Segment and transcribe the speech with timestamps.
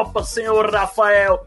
[0.00, 1.46] Eurocopa, senhor Rafael.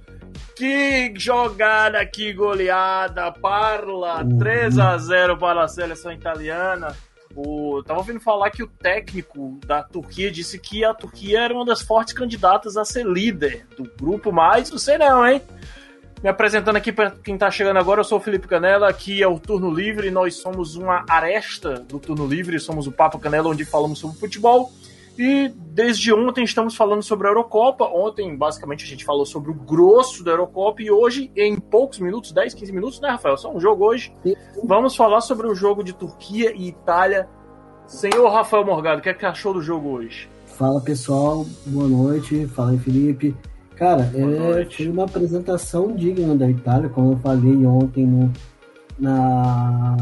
[0.55, 3.31] Que jogada, que goleada.
[3.31, 6.95] Parla, 3 a 0 para a seleção italiana.
[7.35, 11.65] O, tava ouvindo falar que o técnico da Turquia disse que a Turquia era uma
[11.65, 15.41] das fortes candidatas a ser líder do grupo, mas não sei não, hein?
[16.21, 19.27] Me apresentando aqui para quem tá chegando agora, eu sou o Felipe Canela, aqui é
[19.27, 23.65] o Turno Livre, nós somos uma aresta do Turno Livre, somos o Papo Canela, onde
[23.65, 24.71] falamos sobre futebol.
[25.17, 27.85] E desde ontem estamos falando sobre a Eurocopa.
[27.85, 30.81] Ontem, basicamente, a gente falou sobre o grosso da Eurocopa.
[30.81, 33.37] E hoje, em poucos minutos, 10, 15 minutos, né, Rafael?
[33.37, 34.13] Só um jogo hoje.
[34.63, 37.27] Vamos falar sobre o jogo de Turquia e Itália.
[37.85, 40.29] Senhor Rafael Morgado, o que, é que achou do jogo hoje?
[40.45, 42.47] Fala pessoal, boa noite.
[42.47, 43.35] Fala aí, Felipe.
[43.75, 48.31] Cara, é, foi uma apresentação digna da Itália, como eu falei ontem no,
[48.99, 49.97] na,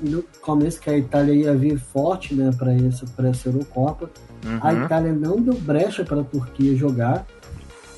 [0.00, 4.10] no começo que a Itália ia vir forte né, para essa, essa Eurocopa.
[4.44, 4.58] Uhum.
[4.62, 7.26] A Itália não deu brecha para a Turquia jogar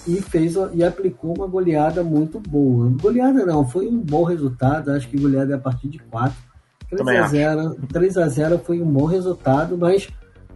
[0.07, 2.91] e fez e aplicou uma goleada muito boa.
[3.01, 6.49] Goleada não, foi um bom resultado, acho que goleada é a partir de 4.
[6.91, 10.09] 3 a 0, 3 a 0 foi um bom resultado, mas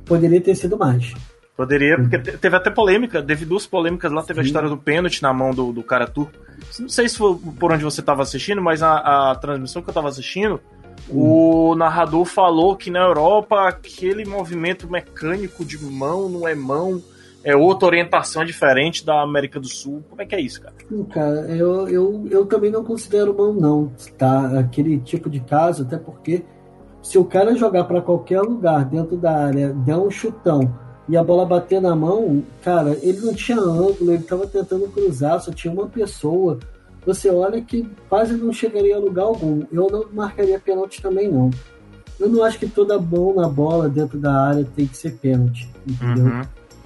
[0.06, 1.12] poderia ter sido mais.
[1.54, 4.40] Poderia, porque teve até polêmica, teve duas polêmicas lá, teve Sim.
[4.40, 6.32] a história do pênalti na mão do, do cara turco.
[6.80, 9.92] Não sei se foi por onde você estava assistindo, mas a, a transmissão que eu
[9.92, 10.58] estava assistindo,
[11.08, 17.02] o narrador falou que na Europa aquele movimento mecânico de mão não é mão,
[17.44, 20.02] é outra orientação diferente da América do Sul.
[20.08, 20.74] Como é que é isso, cara?
[21.10, 24.60] Cara, eu, eu, eu também não considero mão, não, tá?
[24.60, 26.44] Aquele tipo de caso, até porque
[27.02, 30.72] se o cara jogar para qualquer lugar dentro da área, der um chutão
[31.08, 35.40] e a bola bater na mão, cara, ele não tinha ângulo, ele tava tentando cruzar,
[35.40, 36.60] só tinha uma pessoa
[37.04, 39.64] você olha que quase não chegaria a lugar algum.
[39.72, 41.50] Eu não marcaria pênalti também, não.
[42.18, 45.68] Eu não acho que toda mão na bola dentro da área tem que ser pênalti,
[45.86, 46.26] entendeu?
[46.26, 46.42] Uhum.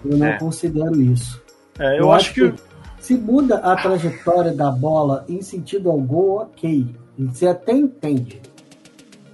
[0.07, 0.39] Eu não é.
[0.39, 1.43] considero isso.
[1.79, 2.51] É, eu, eu, acho, que...
[2.51, 2.63] que...
[2.99, 6.87] se muda a trajetória da bola em sentido ao gol, ok.
[7.19, 8.41] Você até entende.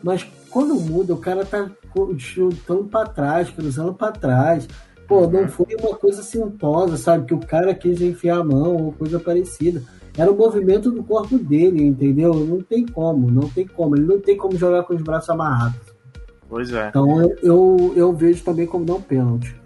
[0.03, 1.71] Mas quando muda, o cara tá
[2.19, 4.67] chutando para trás, cruzando para trás.
[5.07, 5.49] Pô, não uhum.
[5.49, 7.27] foi uma coisa sintosa, sabe?
[7.27, 9.83] Que o cara quis enfiar a mão ou coisa parecida
[10.17, 12.35] era o movimento do corpo dele, entendeu?
[12.35, 13.97] Não tem como, não tem como.
[13.97, 15.81] Ele não tem como jogar com os braços amarrados.
[16.49, 16.89] Pois é.
[16.89, 19.63] Então eu, eu, eu vejo também como não pênalti.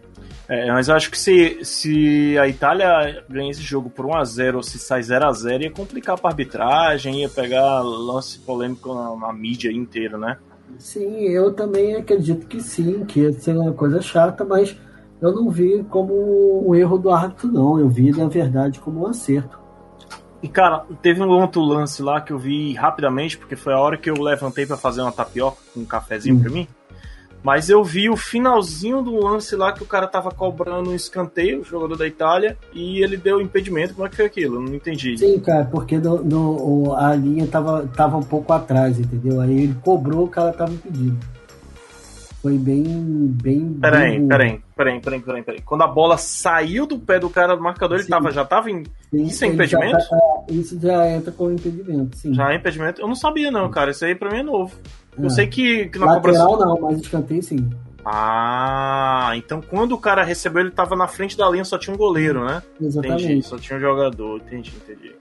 [0.48, 4.62] É, mas eu acho que se, se a Itália ganha esse jogo por 1x0 ou
[4.62, 10.16] se sai 0x0, ia complicar para arbitragem, ia pegar lance polêmico na, na, mídia inteira,
[10.16, 10.38] né?
[10.78, 14.76] Sim, eu também acredito que sim, que ia ser uma coisa chata, mas
[15.20, 17.80] eu não vi como um erro do árbitro, não.
[17.80, 19.65] Eu vi, na verdade, como um acerto.
[20.42, 23.96] E, cara, teve um outro lance lá que eu vi rapidamente, porque foi a hora
[23.96, 26.40] que eu levantei para fazer uma tapioca com um cafezinho hum.
[26.40, 26.68] pra mim.
[27.42, 31.60] Mas eu vi o finalzinho do lance lá que o cara tava cobrando um escanteio,
[31.60, 33.94] o jogador da Itália, e ele deu impedimento.
[33.94, 34.56] Como é que foi aquilo?
[34.56, 35.16] Eu não entendi.
[35.16, 39.40] Sim, cara, porque do, do, a linha tava, tava um pouco atrás, entendeu?
[39.40, 41.16] Aí ele cobrou, o cara tava impedido.
[42.46, 42.84] Foi bem.
[43.42, 44.28] bem peraí, bem...
[44.28, 45.60] peraí, peraí, peraí, peraí, peraí.
[45.62, 48.04] Quando a bola saiu do pé do cara do marcador, sim.
[48.04, 48.84] ele tava, já tava em.
[49.10, 49.98] Sim, isso é impedimento?
[49.98, 52.32] Já, tá, isso já entra com impedimento, sim.
[52.32, 53.00] Já é impedimento?
[53.00, 53.90] Eu não sabia, não, cara.
[53.90, 54.76] Isso aí pra mim é novo.
[55.18, 55.30] Eu é.
[55.30, 56.66] sei que, que na Lateral cobrança.
[56.66, 57.68] não, mas escanteio sim.
[58.04, 61.98] Ah, então quando o cara recebeu, ele tava na frente da linha, só tinha um
[61.98, 62.62] goleiro, né?
[62.80, 63.24] Exatamente.
[63.24, 65.16] Entendi, só tinha um jogador, entendi, entendi.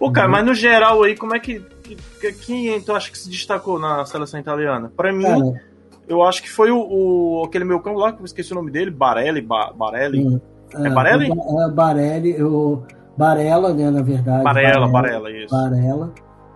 [0.00, 0.32] Pô, cara, uhum.
[0.32, 1.96] mas no geral aí, como é que, que.
[2.32, 4.90] Quem tu acha que se destacou na seleção italiana?
[4.96, 5.22] Pra mim.
[5.22, 5.69] Cara,
[6.10, 8.72] eu acho que foi o, o aquele meu campo lá, que eu esqueci o nome
[8.72, 10.40] dele, Barelli, ba, Barelli.
[10.74, 11.30] É, é Barelli?
[11.30, 12.82] É, Barelli, o
[13.16, 14.42] Barella, né, na verdade.
[14.42, 15.54] Barella, Barella, isso.
[15.54, 16.12] Barella.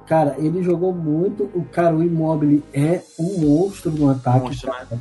[0.09, 1.45] Cara, ele jogou muito.
[1.55, 4.41] O cara, o Immobile é um monstro no ataque.
[4.41, 4.99] Monstro, né?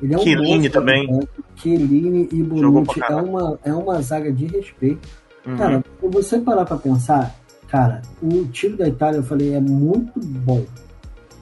[0.00, 1.28] Ele é um Chiellini também.
[1.56, 5.08] Chiellini e Bonucci é uma, é uma zaga de respeito.
[5.44, 5.56] Uhum.
[5.56, 7.34] Cara, se você parar pra pensar,
[7.66, 10.64] cara, o time da Itália, eu falei, é muito bom.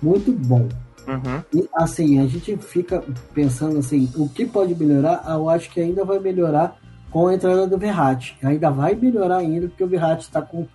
[0.02, 0.66] Muito bom.
[1.06, 1.42] Uhum.
[1.52, 3.02] E assim, a gente fica
[3.32, 5.24] pensando assim, o que pode melhorar?
[5.28, 6.76] Eu acho que ainda vai melhorar
[7.10, 8.36] com a entrada do Verratti.
[8.42, 10.66] Ainda vai melhorar ainda, porque o Verratti está com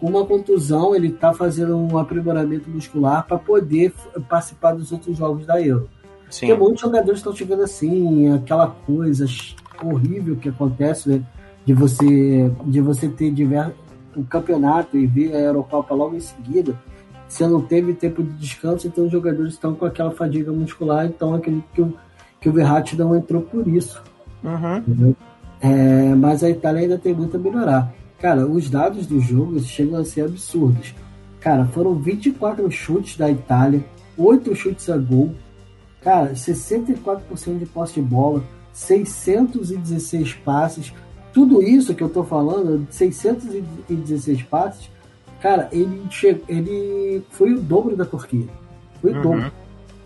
[0.00, 3.94] uma contusão, ele está fazendo um aprimoramento muscular para poder
[4.28, 5.88] participar dos outros jogos da Euro.
[6.28, 6.46] Sim.
[6.46, 9.24] Porque muitos jogadores estão chegando assim, aquela coisa
[9.82, 11.22] horrível que acontece, né?
[11.64, 13.74] De você, de você ter diversos,
[14.16, 16.78] um campeonato e ver a Eurocopa logo em seguida
[17.28, 21.34] você não teve tempo de descanso, então os jogadores estão com aquela fadiga muscular, então
[21.34, 21.94] acredito que o,
[22.40, 24.02] que o Verratti não entrou por isso.
[24.44, 25.14] Uhum.
[25.60, 27.92] É, mas a Itália ainda tem muito a melhorar.
[28.18, 30.94] Cara, os dados do jogo chegam a ser absurdos.
[31.40, 33.84] Cara, foram 24 chutes da Itália,
[34.16, 35.34] 8 chutes a gol,
[36.00, 38.42] cara, 64% de posse de bola,
[38.72, 40.92] 616 passes,
[41.32, 44.90] tudo isso que eu tô falando, 616 passes,
[45.40, 46.42] cara, ele, che...
[46.48, 48.46] ele foi o dobro da Turquia.
[49.00, 49.22] Foi o uhum.
[49.22, 49.52] dobro.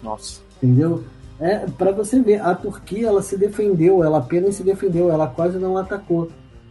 [0.03, 0.41] Nossa.
[0.63, 1.03] Entendeu?
[1.39, 5.59] É, para você ver, a Turquia ela se defendeu, ela apenas se defendeu, ela quase
[5.59, 6.29] não atacou.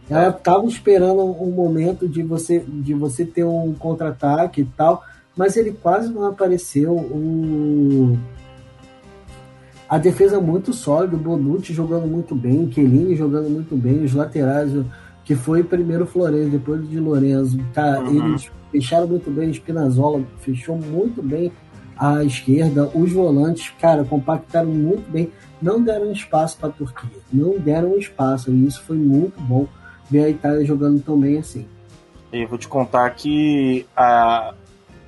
[0.08, 5.04] Ela estava esperando um momento de você, de você ter um contra-ataque e tal,
[5.36, 6.92] mas ele quase não apareceu.
[6.92, 8.18] O...
[9.88, 14.72] A defesa muito sólida, o Bonucci jogando muito bem, Chiellini jogando muito bem, os laterais,
[15.30, 18.30] que foi primeiro Florenzo, depois de Lorenzo, uhum.
[18.30, 21.52] eles fecharam muito bem, Spinazzola fechou muito bem
[21.96, 22.90] à esquerda.
[22.92, 25.30] Os volantes, cara, compactaram muito bem.
[25.62, 27.20] Não deram espaço para a Turquia.
[27.32, 28.50] Não deram espaço.
[28.50, 29.68] E isso foi muito bom
[30.10, 31.64] ver a Itália jogando tão bem assim.
[32.32, 34.52] E vou te contar que a,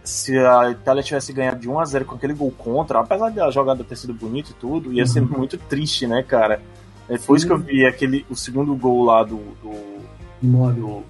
[0.04, 3.40] se a Itália tivesse ganhado de 1 a 0 com aquele gol contra, apesar de
[3.40, 5.08] a jogada ter sido bonita e tudo, ia uhum.
[5.08, 6.62] ser muito triste, né, cara?
[7.08, 7.48] Depois Sim.
[7.48, 10.02] que eu vi aquele, o segundo gol lá do, do,
[10.42, 11.02] do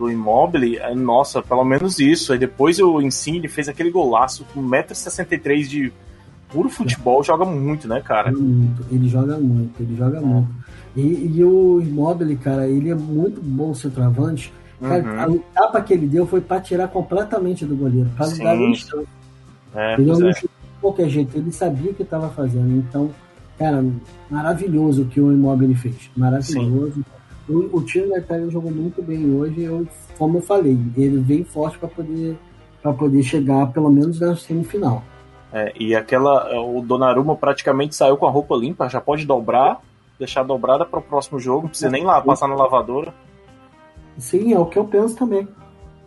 [0.00, 2.32] do Immobile, é, nossa, pelo menos isso.
[2.32, 5.92] Aí depois o Insigne fez aquele golaço com 1,63m de
[6.48, 8.32] puro futebol, joga muito, né, cara?
[8.32, 10.48] Muito, ele joga muito, ele joga muito.
[10.96, 14.50] E, e o Immobile, cara, ele é muito bom centroavante.
[14.80, 15.42] Cara, uhum.
[15.54, 19.04] A tapa que ele deu foi para tirar completamente do goleiro, para dar um chão.
[19.74, 20.32] É, ele não é.
[20.32, 20.48] de
[20.80, 22.74] qualquer jeito, ele sabia o que estava fazendo.
[22.78, 23.10] Então,
[23.58, 23.84] cara,
[24.30, 26.10] maravilhoso o que o Immobile fez.
[26.16, 26.94] Maravilhoso.
[26.94, 27.04] Sim.
[27.50, 29.86] O, time da Itália jogou muito bem hoje, eu,
[30.16, 32.38] como eu falei, ele vem forte para poder
[32.80, 35.02] para poder chegar pelo menos na semifinal.
[35.52, 39.82] É, e aquela o Donnarumma praticamente saiu com a roupa limpa, já pode dobrar,
[40.18, 43.12] deixar dobrada para o próximo jogo, não precisa nem lá passar na lavadora.
[44.16, 45.48] Sim, é o que eu penso também.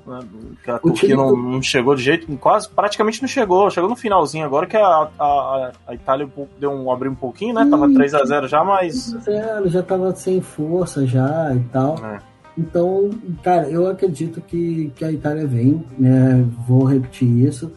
[0.06, 0.20] Né?
[0.64, 3.70] Que a Turquia não, não, chegou de jeito, quase, praticamente não chegou.
[3.70, 6.30] Chegou no finalzinho agora que a, a, a Itália
[6.60, 7.66] deu um abriu um pouquinho, né?
[7.70, 9.16] Tava 3 a 0 já, mas.
[9.28, 11.96] É, já tava sem força já e tal.
[12.04, 12.20] É.
[12.58, 13.10] Então,
[13.42, 16.46] cara, eu acredito que, que a Itália vem, né?
[16.68, 17.72] Vou repetir isso.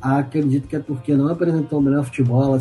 [0.00, 2.58] Acredito que a Turquia não apresentou o melhor futebol, ela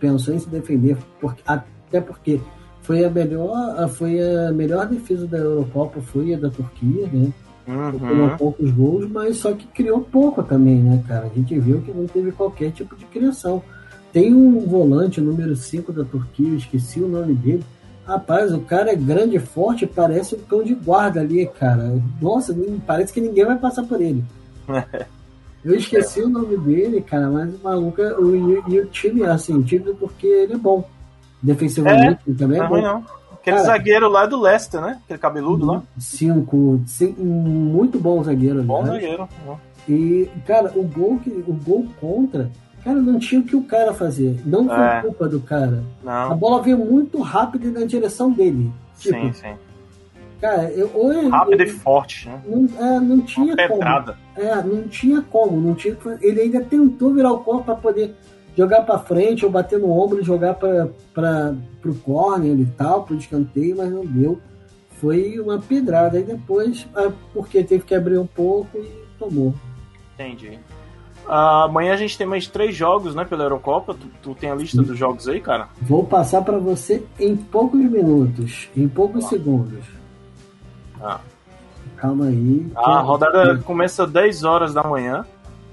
[0.00, 2.40] pensou em se defender, porque, até porque
[2.80, 7.30] foi a melhor, foi a melhor defesa da Eurocopa, foi a da Turquia, né?
[7.68, 8.36] Uhum.
[8.38, 11.26] poucos gols, mas só que criou pouco também, né, cara?
[11.26, 13.62] A gente viu que não teve qualquer tipo de criação.
[14.10, 17.62] Tem um volante, número 5 da Turquia, esqueci o nome dele.
[18.06, 22.00] Rapaz, o cara é grande e forte, parece um cão de guarda ali, cara.
[22.22, 22.56] Nossa,
[22.86, 24.24] parece que ninguém vai passar por ele.
[25.62, 29.62] Eu esqueci o nome dele, cara, mas o maluco, o, e, o time, assim, o
[29.62, 30.88] time da Turquia, ele é bom.
[31.42, 32.80] Defensivamente, é, também é bom.
[32.80, 33.04] Não.
[33.48, 35.00] Aquele cara, zagueiro lá do Leicester, né?
[35.04, 35.82] Aquele cabeludo lá.
[35.98, 36.80] Cinco.
[36.86, 38.62] cinco muito bom zagueiro.
[38.62, 38.92] Bom né?
[38.92, 39.28] zagueiro.
[39.88, 42.50] E, cara, o gol, que, o gol contra,
[42.84, 44.38] cara, não tinha o que o cara fazer.
[44.44, 45.00] Não foi é.
[45.00, 45.82] culpa do cara.
[46.04, 46.32] Não.
[46.32, 48.70] A bola veio muito rápido na direção dele.
[48.98, 49.54] Tipo, sim, sim.
[50.40, 52.40] Cara, eu, ele, Rápido e forte, né?
[52.46, 53.82] Não, é, não tinha como.
[54.36, 55.60] É, não tinha como.
[55.60, 58.14] Não tinha, ele ainda tentou virar o corpo para poder
[58.58, 63.14] jogar para frente ou bater no ombro e jogar para o corner e tal, para
[63.14, 64.40] o escanteio, mas não deu.
[65.00, 66.18] Foi uma pedrada.
[66.18, 69.54] E depois, ah, porque teve que abrir um pouco e tomou.
[70.14, 70.58] Entendi.
[71.24, 73.94] Amanhã a gente tem mais três jogos, né, pela Eurocopa.
[73.94, 74.88] Tu, tu tem a lista Sim.
[74.88, 75.68] dos jogos aí, cara?
[75.80, 79.28] Vou passar para você em poucos minutos, em poucos ah.
[79.28, 79.84] segundos.
[81.00, 81.20] Ah.
[81.96, 82.66] Calma aí.
[82.74, 85.24] A rodada começa às 10 horas da manhã.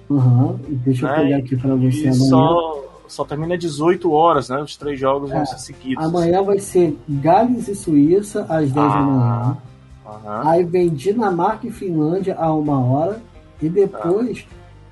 [0.10, 0.60] Uhum.
[0.68, 1.14] Deixa né?
[1.14, 2.30] eu pegar aqui para você e amanhã.
[2.30, 4.62] Só, só termina 18 horas, né?
[4.62, 5.36] Os três jogos é.
[5.36, 6.04] vão ser seguidos.
[6.04, 8.90] Amanhã vai ser Gales e Suíça às 10 ah.
[8.90, 9.58] da manhã.
[10.06, 10.48] Uhum.
[10.48, 13.22] Aí vem Dinamarca e Finlândia a uma hora.
[13.62, 14.46] E depois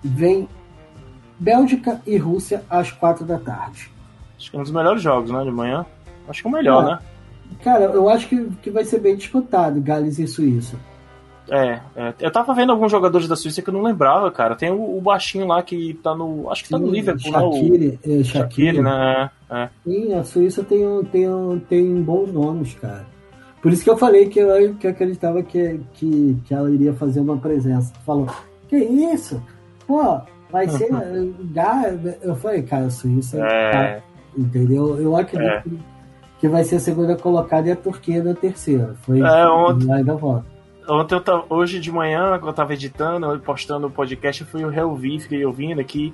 [0.04, 0.48] vem
[1.38, 3.92] Bélgica e Rússia às quatro da tarde.
[4.38, 5.44] Acho que é um dos melhores jogos, né?
[5.44, 5.86] De manhã.
[6.28, 6.92] Acho que é o melhor, é.
[6.92, 7.00] né?
[7.64, 10.78] Cara, eu acho que, que vai ser bem disputado Gales e Suíça.
[11.50, 14.56] É, é, eu tava vendo alguns jogadores da Suíça que eu não lembrava, cara.
[14.56, 16.50] Tem o, o baixinho lá que tá no.
[16.50, 18.16] Acho que tá no Liverpool, Shaqiri, né?
[18.18, 18.24] O...
[18.24, 19.30] Shaqiri, né?
[19.50, 19.70] É, é.
[19.84, 20.82] Sim, a Suíça tem,
[21.12, 21.28] tem,
[21.68, 23.06] tem bons nomes, cara.
[23.62, 26.94] Por isso que eu falei que eu, que eu acreditava que, que, que ela iria
[26.94, 27.94] fazer uma presença.
[28.06, 28.28] Falou,
[28.68, 29.42] que isso?
[29.86, 30.20] Pô,
[30.52, 30.90] vai ser.
[32.22, 33.38] eu falei, cara, a Suíça.
[33.40, 33.72] É.
[33.72, 34.04] Tá,
[34.38, 35.00] entendeu?
[35.00, 36.40] Eu acredito é.
[36.40, 38.96] que vai ser a segunda colocada e a Turquia na terceira.
[39.02, 40.53] Foi é, ontem, da volta.
[40.88, 44.64] Ontem eu tava, hoje de manhã, quando eu tava editando, postando o podcast, eu fui
[44.64, 46.14] o reouvir, fiquei ouvindo aqui.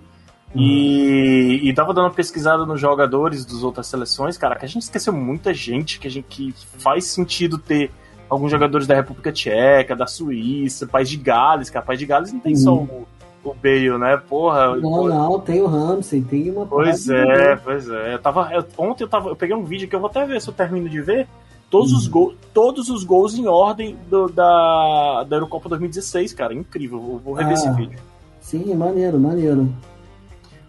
[0.53, 0.61] Uhum.
[0.61, 4.83] E, e tava dando uma pesquisada nos jogadores das outras seleções, cara, que a gente
[4.83, 7.91] esqueceu muita gente que, a gente, que faz sentido ter
[8.29, 11.85] alguns jogadores da República Tcheca, da Suíça, País de Gales, cara.
[11.85, 12.59] País de Gales não tem uhum.
[12.59, 13.07] só o,
[13.43, 14.17] o Bale, né?
[14.17, 14.75] Porra.
[14.75, 15.15] Não, porra.
[15.15, 18.13] não, tem o Ramsey, tem uma Pois é, pois é.
[18.13, 19.29] Eu tava, eu, ontem eu tava.
[19.29, 21.27] Eu peguei um vídeo que eu vou até ver se eu termino de ver
[21.69, 26.53] Todos, os, gols, todos os gols em ordem do, da, da Eurocopa 2016, cara.
[26.53, 26.99] Incrível.
[26.99, 27.99] Vou, vou rever ah, esse vídeo.
[28.41, 29.71] Sim, maneiro, maneiro.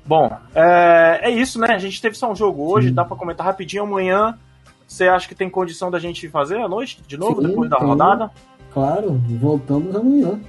[0.04, 1.68] Bom, é, é isso, né?
[1.70, 2.94] A gente teve só um jogo hoje, sim.
[2.94, 4.38] dá para comentar rapidinho amanhã.
[4.86, 7.76] Você acha que tem condição da gente fazer à noite, de novo, sim, depois da
[7.76, 7.86] tem.
[7.86, 8.30] rodada?
[8.72, 10.40] Claro, voltamos amanhã.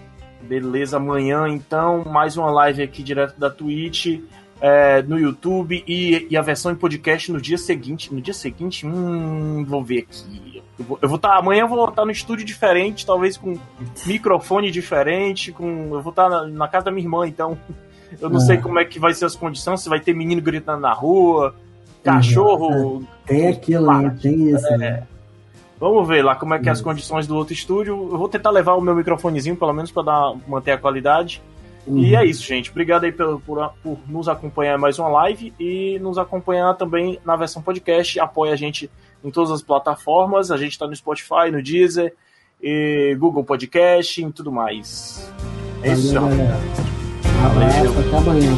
[0.42, 4.20] Beleza, amanhã então, mais uma live aqui direto da Twitch
[4.62, 8.14] é, no YouTube e, e, a versão em podcast no dia seguinte.
[8.14, 10.62] No dia seguinte, hum, vou ver aqui.
[10.78, 13.58] Eu vou, eu vou tá, amanhã eu vou estar no estúdio diferente, talvez com
[14.06, 17.58] microfone diferente, com eu vou estar na, na casa da minha irmã, então
[18.20, 18.42] eu não é.
[18.42, 21.56] sei como é que vai ser as condições, se vai ter menino gritando na rua,
[22.04, 23.04] cachorro.
[23.24, 23.28] É.
[23.28, 24.18] Tem aquilo, né?
[24.22, 24.68] Tem isso.
[24.68, 24.78] É.
[24.78, 25.04] Né?
[25.80, 28.10] Vamos ver lá como é que é as condições do outro estúdio.
[28.12, 31.42] Eu vou tentar levar o meu microfonezinho, pelo menos, para manter a qualidade.
[31.86, 32.00] Uhum.
[32.00, 32.70] E é isso, gente.
[32.70, 37.36] Obrigado aí por, por, por, nos acompanhar mais uma live e nos acompanhar também na
[37.36, 38.20] versão podcast.
[38.20, 38.90] Apoia a gente
[39.24, 40.52] em todas as plataformas.
[40.52, 42.14] A gente está no Spotify, no Deezer,
[43.18, 45.32] Google Podcast e tudo mais.
[45.82, 46.60] É isso, Valeu, galera.
[47.46, 48.52] Abraço, até amanhã.